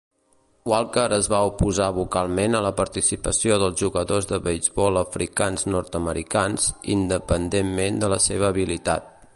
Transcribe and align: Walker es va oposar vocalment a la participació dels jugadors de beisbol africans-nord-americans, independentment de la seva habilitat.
Walker 0.71 1.03
es 1.17 1.27
va 1.33 1.41
oposar 1.49 1.89
vocalment 1.97 2.59
a 2.59 2.63
la 2.67 2.71
participació 2.79 3.59
dels 3.65 3.77
jugadors 3.83 4.29
de 4.33 4.41
beisbol 4.49 4.99
africans-nord-americans, 5.03 6.69
independentment 6.97 8.05
de 8.05 8.13
la 8.15 8.23
seva 8.29 8.51
habilitat. 8.55 9.13